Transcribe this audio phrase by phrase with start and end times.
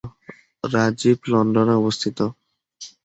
[0.63, 2.19] রাজীব লন্ডনে অবস্থিত।